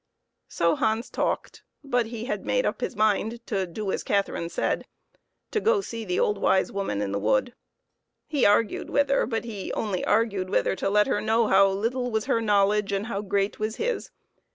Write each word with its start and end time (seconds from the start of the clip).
So 0.47 0.73
Hans 0.75 1.11
talked, 1.11 1.61
but 1.83 2.07
he 2.07 2.25
had 2.25 2.43
made 2.43 2.65
up 2.65 2.81
his 2.81 2.95
mind 2.95 3.39
to 3.45 3.67
do 3.67 3.91
as 3.91 4.01
Catherine 4.01 4.49
said, 4.49 4.87
to 5.51 5.59
go 5.59 5.75
and 5.75 5.85
see 5.85 6.05
the 6.05 6.19
old 6.19 6.39
wise 6.39 6.71
woman 6.71 7.03
in 7.03 7.11
the 7.11 7.19
wood. 7.19 7.53
He 8.25 8.43
argued 8.43 8.89
with 8.89 9.11
her, 9.11 9.27
but 9.27 9.45
he 9.45 9.71
only 9.73 10.03
argued 10.03 10.49
with 10.49 10.65
her 10.65 10.75
to 10.77 10.89
let 10.89 11.05
her 11.05 11.21
know 11.21 11.45
how 11.49 11.67
little 11.69 12.09
was 12.09 12.25
her 12.25 12.41
knowledge 12.41 12.91
and 12.91 13.05
how 13.05 13.21
great 13.21 13.59
was 13.59 13.75
his. 13.75 14.09